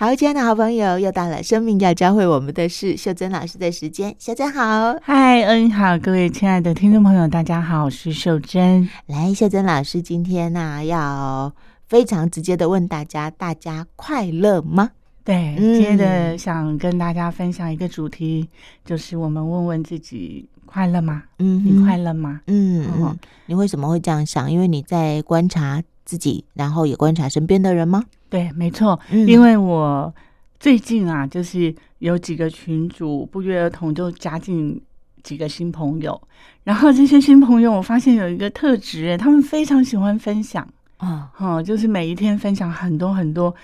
[0.00, 4.16] 好，亲爱的好朋友，又到了生命要教会我们的事，秀珍老师的时间。
[4.18, 8.88] 秀珍好，嗨，恩好，各位亲爱的听众朋友，大家好，我是秀珍。
[9.04, 11.52] 来，秀珍老师今天呢、啊，要
[11.86, 14.92] 非常直接的问大家：大家快乐吗？
[15.22, 18.56] 对，接着想跟大家分享一个主题，嗯、
[18.86, 21.24] 就是我们问问自己快乐吗？
[21.40, 22.40] 嗯，你快乐吗？
[22.46, 24.50] 嗯嗯，你为什么会这样想？
[24.50, 28.02] 因为你在观察自己，然后也观察身边的人吗？
[28.28, 30.12] 对，没错，因为我
[30.58, 34.82] 最近啊，就是有几个群主不约而同就加进
[35.22, 36.20] 几个新朋友，
[36.64, 43.54] 然后这些新朋友，我发现有一个特质，他们非常喜欢分享啊，哈，就是每一天分享很多很多，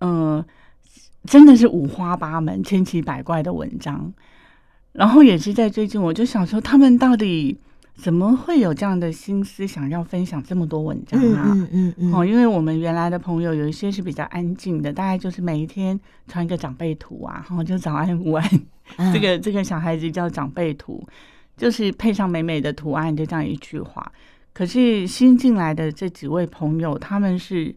[0.00, 0.44] 嗯、呃，
[1.26, 4.12] 真的是五花八门、千奇百怪的文章，
[4.90, 7.56] 然后也是在最近，我就想说，他们到底。
[7.96, 11.52] 怎么会有这样的心思，想要分享这么多文章啊？
[11.54, 18.50] 嗯嗯嗯，哦，因为我们原来的朋友有一些是比较安静的，大概就是每一天传一个长辈图啊，然后就早安午安，
[19.14, 21.06] 这个这个小孩子叫长辈图，
[21.56, 24.12] 就是配上美美的图案，就这样一句话。
[24.52, 27.74] 可是新进来的这几位朋友，他们是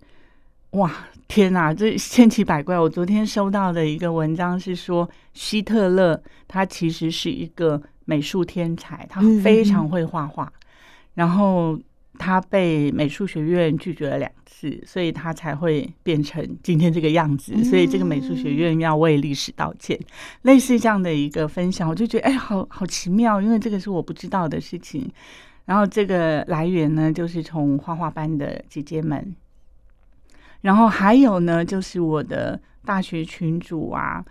[0.71, 0.91] 哇
[1.27, 2.77] 天哪，这千奇百怪。
[2.77, 7.81] 我昨天收到的一个文章是说，希特勒他其实是一个。
[8.09, 10.49] 美术天才，他非常会画画，
[11.13, 11.77] 然后
[12.17, 17.61] 他被美术学院拒绝了两次，所以他才会变成今天这个样子。
[17.65, 19.97] 所以这个美术学院要为历史道歉。
[19.99, 20.05] 嗯、
[20.43, 25.11] 类似这样的一个分享，我就觉得哎，好好奇妙，因为这个是我不知道的事情。
[25.65, 29.35] 然后这个来源呢，就是从画画班的姐姐们，
[30.61, 34.23] 然后还有呢，就是我的大学群主啊。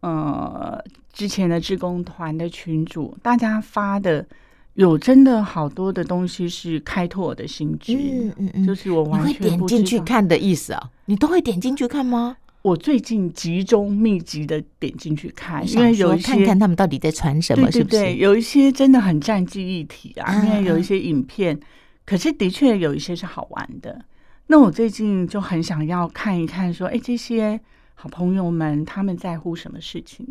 [0.00, 4.26] 呃，之前的志工团的群主，大家发的
[4.74, 10.90] 有真的好多的东西是开拓我的心智，嗯嗯嗯，就是我完全不会点进去看的意思啊？
[11.04, 12.36] 你都会点进去看吗？
[12.62, 18.14] 我最近集中密集的点进去看，因为有一些看看他们到底在传什么，是不是？
[18.14, 21.60] 有一些真的很占记忆体啊，因为有一些影片，嗯、
[22.06, 24.02] 可是的确有一些是好玩的。
[24.46, 27.60] 那我最近就很想要看一看，说，哎，这些。
[28.02, 30.26] 好朋友们，他们在乎什么事情？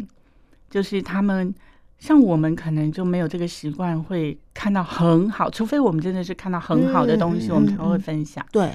[0.71, 1.53] 就是他们
[1.99, 8.43] 像我们，可能就没有这个习惯，会看到很好，除非我们真的是看到很好的东西，我们才会分享。
[8.51, 8.71] 对，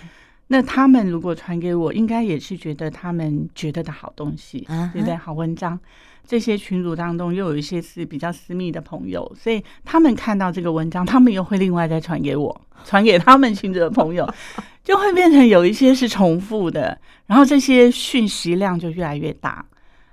[0.48, 5.14] 那他们如果传给我，应该也是觉得他们觉得的好东西，对不对？
[5.16, 5.78] 好文章。
[6.26, 14.26] 这些群组当中又有一些是比较私密的朋友，所以他们看到这个文章，他们又会另外再传给我，传给他们群组的朋友，
[14.82, 19.62] 就会变成有一些是重复的，然后这些讯息量就越来越大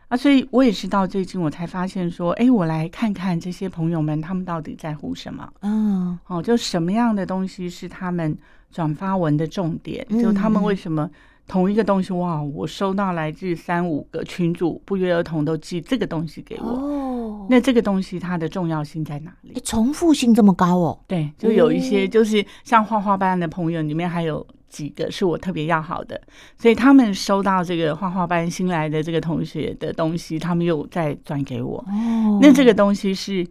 [0.09, 0.18] 啊！
[0.18, 5.50] 所以我也是到最近我才发现说，哎，我来看看这些朋友们他们到底在乎什么？
[5.62, 8.38] 嗯，哦，就什么样的东西是他们
[8.72, 10.06] 转发文的重点？
[10.22, 11.09] 就他们为什么？
[11.48, 16.70] 同一个东西哇，我收到来自三五个群主，不约而同都寄这个东西给我。
[16.70, 19.59] 哦，那这个东西它的重要性在哪里？
[19.62, 20.98] 重复性这么高哦？
[21.08, 26.22] 对，就有一些就是像画画班的朋友里面还有几个是我特别要好的，
[26.58, 31.80] 所以他们收到这个画画班新来的这个同学的东西，他们又再转给我。
[31.80, 33.46] 哦，那这个东西是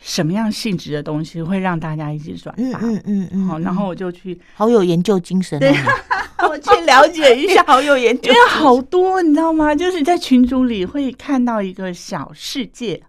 [0.00, 2.78] 什么样性质的东西会让大家一起转发？
[2.80, 5.60] 嗯嗯嗯，好，然后我就去，好有研究精神啊。
[5.60, 5.74] 对
[6.48, 9.74] 我去了解一下，好有研究，因 为好多你知道吗？
[9.74, 13.00] 就是在群组里会看到一个小世界，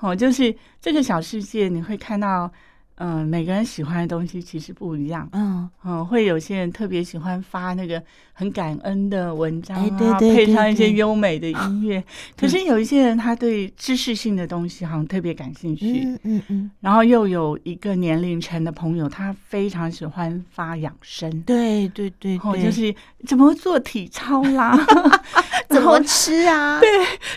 [0.00, 2.50] 哦，就是这个小世界你会看到。
[2.96, 5.28] 嗯，每个人喜欢的东西其实不一样。
[5.32, 8.00] 嗯嗯，会有些人特别喜欢发那个
[8.32, 12.02] 很感恩的文章啊，对对，配上一些优美的音乐。
[12.38, 16.04] 可是有一些人他对知识性的东西好像特别感兴趣。
[16.04, 16.70] 嗯嗯嗯。
[16.80, 21.42] 然后又有一个年龄层的朋友，他非常喜欢发养生。
[21.42, 22.94] 对对对，哦，就是
[23.26, 24.78] 怎么做体操啦
[25.68, 26.78] 怎么吃啊？
[26.78, 26.88] 对，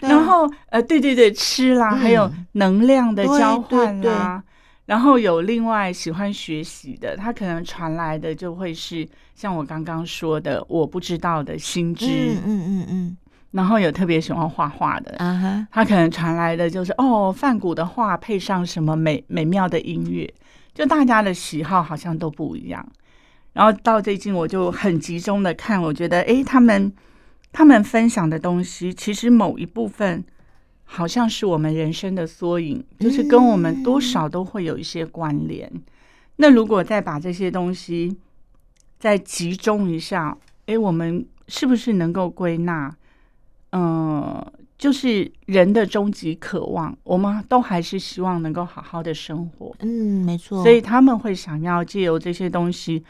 [0.07, 4.43] 然后呃，对对对，吃啦，还有能量的交换啦。
[4.87, 13.17] 然后有另外喜欢学习的，他可能传来的就会是像我刚刚说的我不知道的新知，嗯嗯嗯嗯。
[13.51, 20.33] 然后有特别喜欢画画的，啊哈，他可能传来的就是哦，梵谷的画配上什么美美妙的音乐，
[20.73, 22.85] 就大家的喜好好像都不一样。
[23.53, 26.93] 然后到最近我就很集中的看，我觉得诶，他们
[27.51, 30.23] 他们分享的东西其实某一部分。
[30.89, 35.69] 好像是我们人生的缩影，就是跟我们多少都会有一些关联。
[35.71, 35.81] 嗯、
[36.37, 38.17] 那如果再把这些东西
[38.97, 40.35] 再集中一下，
[40.65, 42.95] 哎，我们是不是能够归纳？
[43.71, 49.75] 嗯、呃，就是人的终极渴望，我们都还是希望能够好好的生活。
[49.79, 50.63] 嗯，没错。
[50.63, 53.03] 所以他们会想要借由这些东西，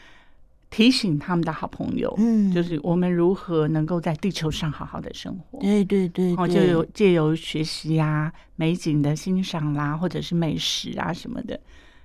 [0.70, 5.58] 提醒他们的好朋友，嗯，就是我们如何能够在地球上好好的生活。
[5.60, 11.58] 对对对，哦，就有借由学习呀、啊、美景的欣赏啦，或者是美食啊什么的，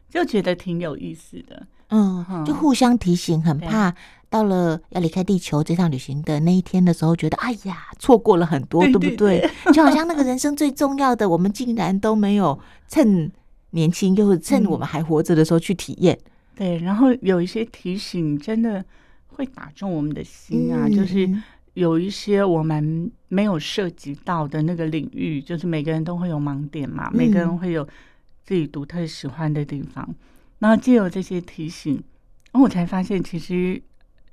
[0.09, 1.67] 就觉得挺有意思的。
[1.89, 3.93] 嗯，就互相提醒，很怕
[4.29, 9.49] 到了要离开地球这趟旅行的那一天的时候，觉得哎呀，错过了很多，对，对不对？
[9.73, 12.57] 就好像那个人生最重要的，我们竟然都没有
[12.87, 13.29] 趁
[13.71, 16.17] 年轻，又趁我们还活着的时候去体验。
[16.55, 18.83] 对，然后有一些提醒，真的
[19.27, 20.85] 会打中我们的心啊！
[20.85, 21.27] 嗯、就是
[21.73, 27.83] 有一些我们没有涉及到的那个领域，就是每个人都会有盲点嘛，嗯、每个人会有
[28.43, 30.07] 自己独特喜欢的地方。
[30.59, 31.95] 然后借由这些提醒，
[32.51, 33.81] 然后我才发现，其实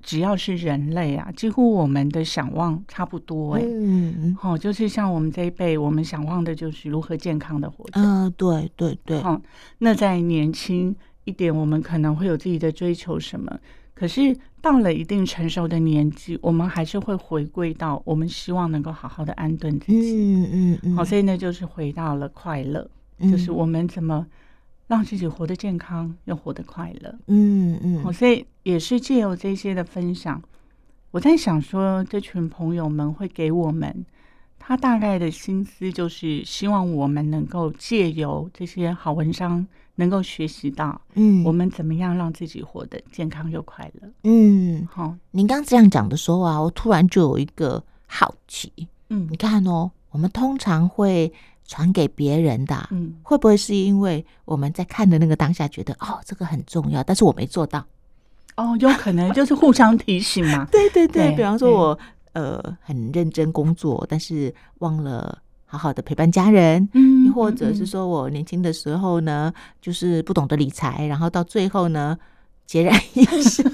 [0.02, 3.62] 只要是人类啊，几乎我们的想望差不多哎。
[3.64, 7.92] 嗯，好、哦，就是像我们这一辈，我们想望的就是如何健康的活着。
[7.94, 9.20] 嗯、呃，对对对。
[9.22, 9.42] 好、哦，
[9.78, 10.94] 那在年轻。
[11.24, 13.58] 一点，我们可能会有自己的追求什么，
[13.94, 20.14] 可是到了一定成熟的年纪，我们还是会回归到我们希望能够好好的安顿自己。
[20.14, 20.96] 嗯嗯嗯。
[20.96, 22.90] 好，所以呢，就是回到了快乐，
[23.20, 24.26] 就是我们怎么
[24.86, 27.14] 让自己活得健康又活得快乐。
[27.26, 28.02] 嗯嗯。
[28.02, 30.42] 好，所以也是借由这些的分享，
[31.10, 34.04] 我在想说，这群朋友们会给我们
[34.58, 39.66] 他大概的心思，就是希望我们能够借由这些好文章。
[40.00, 44.08] 能够学习到，嗯，我们怎么样让自己活得健康又快乐？
[44.24, 48.72] 嗯，好，您刚这样讲的时候啊，我突然就有一个好奇，
[49.10, 51.30] 嗯，你看哦，我们通常会
[51.66, 57.84] 传给别人的，嗯，会不会是因为我们在看的那个当下觉得哦，这个很重要，但是我没做到，
[58.56, 61.98] 哦，有可能就是互相提醒嘛，对 对对，对比方说我
[62.32, 65.38] 呃很认真工作，但是忘了。
[65.70, 72.18] 好好的陪伴家人，嗯，或者是说我年轻的时候呢，就是不懂得理财，然后到最后呢，
[72.68, 73.64] 孑然一身。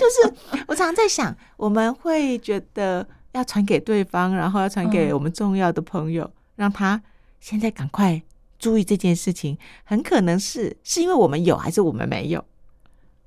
[0.00, 0.34] 就是
[0.66, 7.02] 我常常在想，我们会觉得要传给对方，然后要传给我们重要的朋友，让他
[7.40, 8.22] 现在赶快
[8.58, 12.42] 注意这件事情，很可能是是因为我们有，还是我们没有？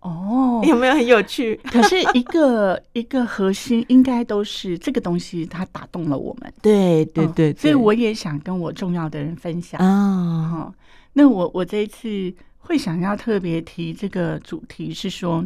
[0.04, 1.60] 哦，有没有很有趣？
[1.72, 6.54] 可是一个一个核心应该都是这个东西，它打动了我们。
[6.62, 9.88] 对对对，所以我也想跟我重要的人分享啊。
[9.88, 10.74] 哦、
[11.14, 15.46] 那我我这一次会想要特别提这个主题，是说，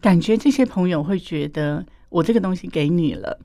[0.00, 3.38] 感觉这些朋友会觉得我这个东西给你了。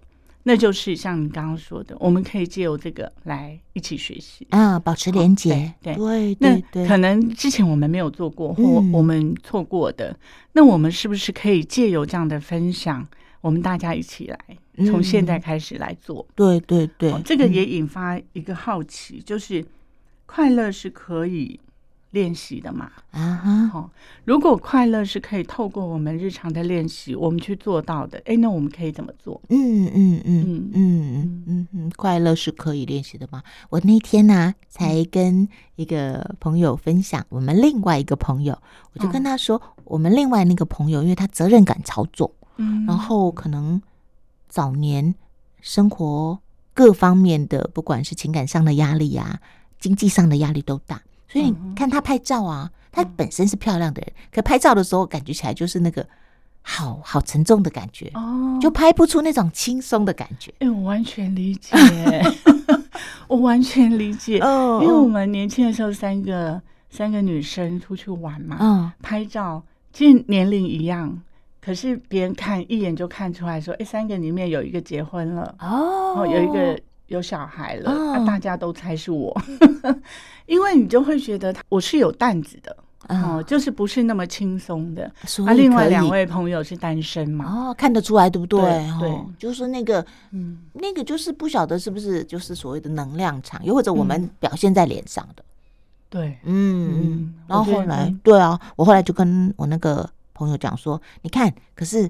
[0.43, 5.53] 那就是像你刚刚说的，我们可以借由这个来一起学习啊，保持连结。
[5.53, 10.17] 哦、对对对，对，可能之前我们没有做过，或我们错过的，嗯、
[10.51, 13.07] 那我们是不是可以借由这样的分享，
[13.41, 14.39] 我们大家一起来，
[14.85, 16.25] 从现在开始来做？
[16.29, 19.65] 嗯、对对对、哦，这个也引发一个好奇，嗯、就是
[20.25, 21.59] 快乐是可以。
[22.13, 23.89] 练习的嘛，啊哈，好。
[24.23, 29.41] 如果快乐是可以透过我们日常的练习，我们去做到的，哎，那我们可以怎么做？
[29.49, 33.41] 嗯嗯嗯嗯嗯嗯嗯，快乐是可以练习的吗？
[33.71, 38.55] 我那天呢、啊，才跟一个朋友分享，我们另外一个朋友，
[38.93, 43.81] 我就跟他说，我们另外那个朋友，因为他责任感超重，嗯，然后可能
[44.47, 45.15] 早年
[45.61, 46.37] 生活
[46.75, 49.39] 各方面的，不管是情感上的压力啊，
[49.79, 51.01] 经济上的压力都大。
[51.33, 56.05] 所以你看她拍照啊，她本身是漂亮的人，可拍照的时候感觉起来就是那个
[56.61, 60.53] 好好沉重的感觉哦，就拍不出那种轻松的感觉。
[60.59, 61.75] 哎，我完全理解，
[63.27, 64.37] 我完全理解。
[64.41, 64.79] 哦。
[64.83, 66.61] 因为我们年轻的时候，三个
[66.91, 71.19] 三个女生出去玩嘛，嗯，拍照，其实年龄一样，
[71.59, 75.55] 可是别人看一眼就看出来说，哎，三个里面有一个结婚了。
[75.57, 76.79] 哦，有一个。
[77.15, 79.35] 有小孩了，那、哦啊、大家都猜是我，
[80.45, 82.75] 因为你就会觉得我是有担子的
[83.09, 85.11] 哦、嗯，就是不是那么轻松的。
[85.39, 87.69] 那、啊、另外两位朋友是单身嘛？
[87.69, 88.61] 哦，看得出来对不对？
[88.99, 95.43] 对，哦、就是那个，嗯，那个就是不晓得是不是就是所谓的能量场，又或者我们表现在脸上的。
[96.09, 97.33] 对，嗯嗯。
[97.47, 102.09] 然后后来，对啊，我后来就跟我那个朋友讲说，你看，可是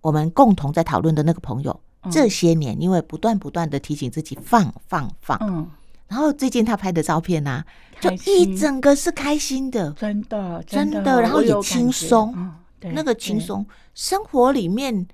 [0.00, 1.78] 我们共同在讨论的那个朋友。
[2.10, 5.68] 这些年，因为不断不断的提醒自己放放放，嗯，
[6.08, 7.62] 然后最近他拍的照片呢，
[8.00, 12.34] 就一整个是开心的，真的真的，然后也轻松，
[12.80, 15.06] 那个轻松，生活里面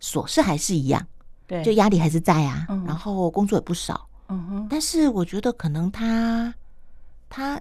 [0.00, 1.04] 琐事还是一样，
[1.48, 6.54] 对，就压力还是在啊，然后工作也不少，嗯哼，但是我觉得可能他
[7.28, 7.60] 他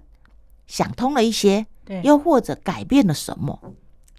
[0.68, 3.60] 想通了一些，对，又或者改变了什么，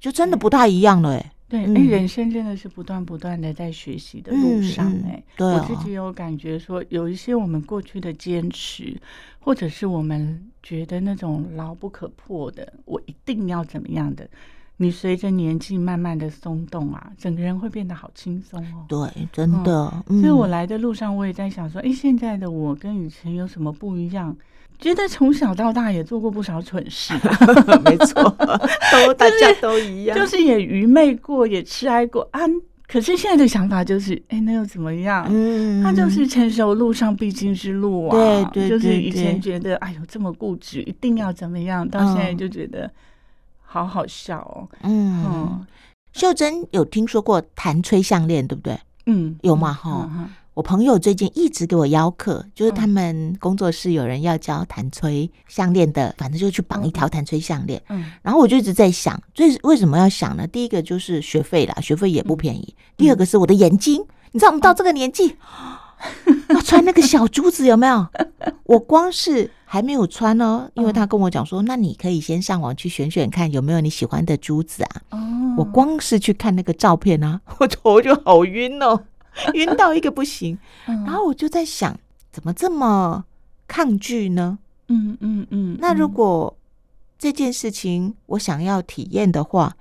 [0.00, 1.31] 就真的不太一样了，哎。
[1.52, 8.98] 对，哎，人生真的是不断不断的在学习的路上，哎，我自己有感觉说，有一些我们过去的坚持，
[9.38, 14.26] 或者是我们觉得那种牢不可破的，我一定要怎么样的，
[14.78, 18.86] 你随着年纪慢慢的松动啊，整个人会变得好轻松哦。
[18.88, 19.92] 对，真的。
[20.08, 24.34] 嗯嗯、所以我来的路上，我也在想说，哎，现在的我跟以前有什么不一样？
[24.82, 27.14] 觉得从小到大也做过不少蠢事，
[27.86, 28.20] 没错，
[28.90, 32.40] 都大家都一样，就是也愚昧过，也痴呆过啊。
[32.88, 35.24] 可是现在的想法就是，哎，那又怎么样？
[35.30, 38.50] 嗯，他就是成熟路上必经之路啊。
[38.52, 42.90] 对对，就是以前觉得，哎呦，这么固执，一定要怎么样，到现在就觉得
[43.62, 44.68] 好好笑哦。
[44.82, 45.64] 嗯，
[46.12, 48.76] 秀珍有听说过弹吹项链，对不对？
[49.06, 49.72] 嗯，有吗？
[49.72, 50.28] 哈。
[50.54, 57.82] 我朋友最近一直给我邀客，就是他们工作室有人要教弹吹项链的，反正就去绑一条弹吹项链。
[57.88, 60.46] 嗯，然后我就一直在想，最为什么要想呢？
[60.46, 62.74] 第一个就是学费啦，学费也不便宜。
[62.98, 65.36] 第二个是我的眼睛，你知道我们到这个年纪
[66.50, 68.06] 要穿那个小珠子有没有？
[68.64, 75.00] 我光是还没有穿哦，因为他跟我讲说，那你可以先上网去选选看有没有你喜欢的珠子啊。
[75.12, 75.18] 哦，
[75.56, 79.00] 我光是去看那个照片啊，我头就好晕哦。
[79.54, 81.98] 晕到一个不行，然后我就在想，
[82.30, 83.24] 怎么这么
[83.66, 84.58] 抗拒呢？
[84.88, 85.78] 嗯嗯嗯。
[85.80, 86.56] 那如果
[87.18, 89.76] 这件事情我想要体验的话，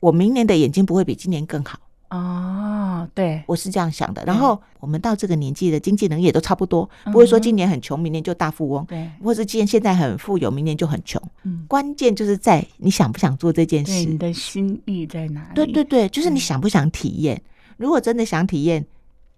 [0.00, 1.78] 我明年的眼睛不会比今年更好
[2.10, 3.08] 哦。
[3.14, 4.24] 对，我是这样想的。
[4.24, 8.84] 然后我们到这个年纪的经济能力也都差不多，不会说今年很穷，明年就大富翁。
[8.86, 11.22] 对，或是今年现在很富有，明年就很穷。
[11.44, 15.54] 嗯，关键就是在你想不想做这件事，你的心意在哪里？
[15.54, 17.40] 对对对，就是你想不想体验。
[17.76, 18.84] 如果真的想体验，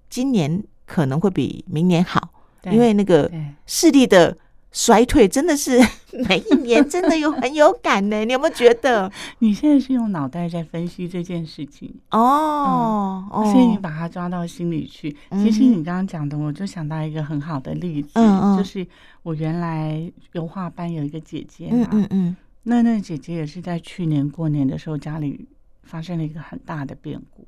[0.08, 2.30] 今年可能会比明年好，
[2.70, 3.30] 因为那个
[3.66, 4.36] 视力的
[4.70, 5.78] 衰退真的是
[6.28, 8.22] 每一年真的有很有感呢。
[8.24, 9.10] 你有没有觉得？
[9.40, 15.14] 你现在是用脑袋在分析这件事情哦，所以你把它抓到心里去。
[15.32, 18.20] 其实你刚刚讲的，我就想到一个很好的例子，
[18.56, 18.86] 就是
[19.22, 25.46] 我原来油画班有一个姐姐嘛，嗯嗯，那那姐姐也是在去年过年的时候，家里
[25.82, 27.46] 发生了一个很大的变故。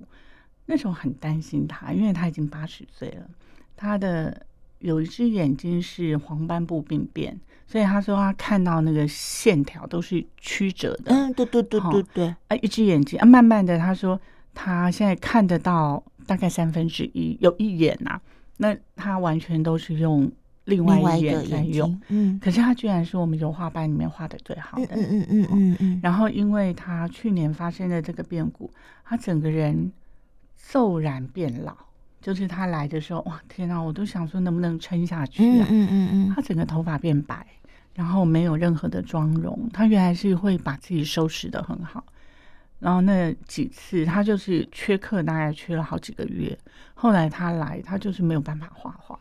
[0.71, 3.29] 那时候很担心他，因为他已经八十岁了，
[3.77, 4.47] 他的
[4.79, 7.37] 有一只眼睛是黄斑部病变，
[7.67, 11.12] 所以他说他看到那个线条都是曲折的。
[11.12, 12.35] 嗯，对对对对对。
[12.47, 14.21] 啊，一只眼睛啊，慢慢的，他说
[14.55, 18.23] 他现在看得到大概三分之一，有一眼呐、啊，
[18.59, 20.31] 那他完全都是用
[20.67, 22.00] 另外一眼在用。
[22.07, 24.95] 嗯，可是他居然是我们油画班里面画的最好的。
[24.95, 26.00] 嗯嗯嗯嗯嗯。
[26.00, 28.71] 然后因为他去年发生的这个变故，
[29.05, 29.91] 他整个人。
[30.69, 31.76] 骤然变老，
[32.21, 33.81] 就是他来的时候，哇，天哪！
[33.81, 35.67] 我都想说能不能撑下去啊？
[35.69, 37.45] 嗯嗯嗯，他整个头发变白，
[37.95, 39.69] 然后没有任何的妆容。
[39.73, 42.05] 他原来是会把自己收拾的很好，
[42.79, 46.57] 然后那几次他就是缺课，大概缺了好几个月。
[46.95, 49.19] 后来他来，他就是没有办法画画，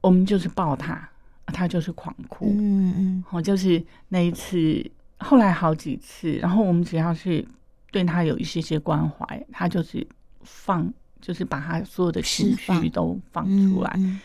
[0.00, 1.08] 我们就是抱他，
[1.46, 2.46] 他就是狂哭。
[2.58, 7.46] 嗯嗯，我就是那一次，后来好几次，然后我们只要是
[7.92, 10.04] 对他有一些些关怀，他就是。
[10.52, 14.02] 放就是把他所有的情绪都放出来，嗯。
[14.02, 14.20] 嗯、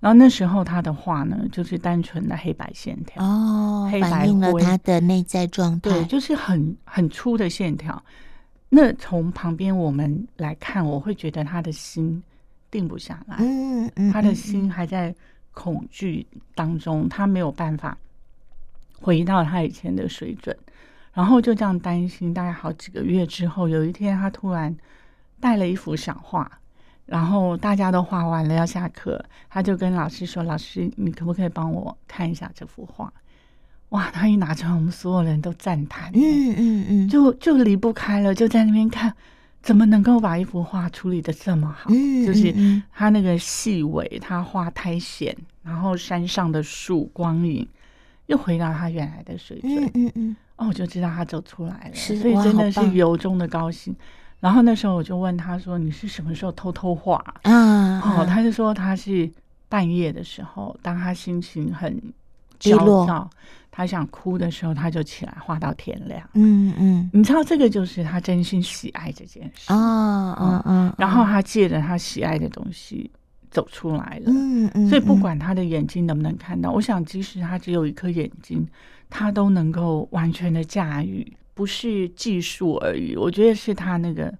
[0.00, 8.02] 然后那时候他的画呢，就是单纯的黑白线条哦，黑白反映了他的内在状态，对，就是很很粗的线条。
[8.68, 12.22] 那从旁边我们来看，我会觉得他的心
[12.70, 13.36] 定不下来，
[13.96, 15.14] 嗯他的心还在
[15.52, 17.96] 恐惧当中，他没有办法
[19.00, 20.56] 回到他以前的水准，
[21.12, 24.76] 然后就这样担心，大概好几个月之后，有一天他突然。
[25.40, 26.50] 带了一幅小画，
[27.06, 33.12] 然后大家都画完了要下课，他就跟老师说：“老师，你可不可以帮我看一下这幅画？”
[33.90, 39.12] 哇，他一拿出来，我们所有人都赞叹，嗯嗯嗯，就就离不开了，就在那边看，
[39.60, 41.90] 怎么能够把一幅画处理的这么好？
[41.92, 42.54] 嗯，就是
[42.92, 47.66] 他那个细尾，他画苔藓，然后山上的树光影，
[48.26, 53.92] 又回到他原来的水准，嗯嗯嗯，哦，我就知道他走出来了，所以真的是由衷的高兴。
[54.40, 59.30] 然后那时候我就问他说：“你是什么时候偷偷画？”嗯，哦，他就说他是
[59.68, 62.00] 半夜的时候，当他心情很
[62.58, 63.28] 焦躁，
[63.70, 66.22] 他想哭的时候，他就起来画到天亮。
[66.32, 70.94] 嗯嗯，你知道这个就是他真心喜爱这件事啊啊啊！
[70.96, 73.10] 然后他借着他喜爱的东西
[73.50, 74.32] 走出来了。
[74.32, 78.66] 嗯嗯，所以不管他的眼睛能不能看到，我想即使他只有一颗眼睛，
[79.10, 81.30] 他都能够完全的驾驭。
[81.54, 84.32] 不是技术而已，我觉得是他那个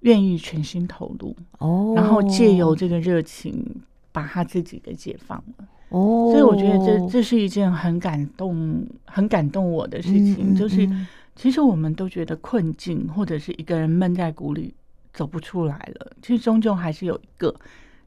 [0.00, 3.64] 愿意全心投入哦，然后借由这个热情
[4.10, 10.54] 把他自己给解放了哦，所以我觉得这这是一件很感动、很感动我的事情。
[10.54, 10.88] 就是
[11.34, 14.74] 其实我们都觉得困境，或者是一个人闷在鼓里
[15.14, 17.54] 走不出来了，其实终究还是有一个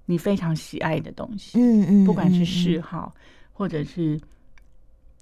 [0.06, 3.15] 你非常喜爱的东西，嗯嗯，不管是嗜好
[3.54, 4.20] 或者是。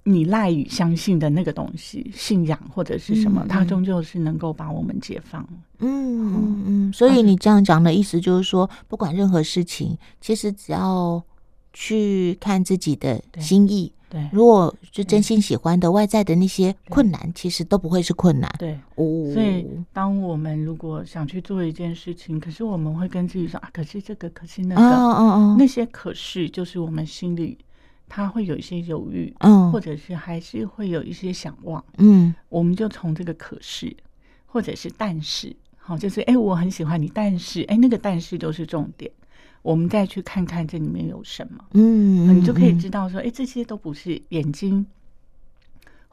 [0.05, 5.48] 你赖以相信的那个东西，信仰或者是什么，嗯、它终究是能够把我们解放。
[5.79, 6.93] 嗯嗯嗯。
[6.93, 11.24] 所以你这样讲的意思就是说，不管任何事情，其实只要
[11.72, 13.93] 去看自己的心意。
[14.10, 18.53] 对，如果是真心喜欢的，外在的那些困难，其实都不会是困难。
[18.60, 19.31] 对，哦。
[19.33, 27.57] 所以，当我们如果想去做一件事情，可是我们会跟自己说啊，可是这个，可是那个，哦哦哦，那些可是就是我们心里。
[28.15, 33.91] 他会有一些犹豫，嗯，或者是还是会有一些想望，嗯，我们就从这个可是，
[34.46, 39.10] 或者是但是，好，就是哎，我很喜欢你，但是哎，那个但是都是重点，
[39.63, 44.86] 我们再去看看这里面有什么，嗯，你就可以知道说，哎，这些都不是眼睛。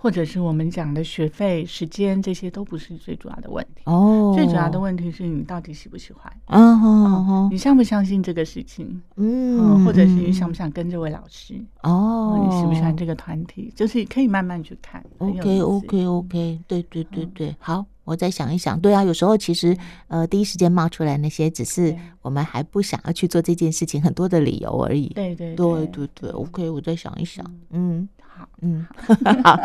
[0.02, 3.82] 或者是我们讲的学费、时间，这些都不是最主要的问题。
[3.84, 6.32] 哦，最主要的问题是你到底喜不喜欢？
[6.46, 9.02] 嗯哼，你相不相信这个事情？
[9.16, 11.54] 嗯，或者是你想不想跟这位老师？
[11.82, 13.70] 哦，你喜不喜欢这个团体？
[13.76, 15.04] 就是可以慢慢去看。
[15.18, 18.78] OK，OK，OK，对对对对，好，我再想一想。
[18.80, 19.76] 对啊，有时候其实
[20.08, 25.06] 呃，第一时间冒出来那些，只是我们还不想要去做这件事情很多的理由而已。
[25.14, 27.44] 对对对对对，OK，我再想一想。
[27.70, 28.08] 嗯。
[28.26, 28.86] 好，嗯，
[29.44, 29.60] 好，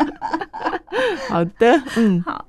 [1.30, 2.46] 好的，嗯，好。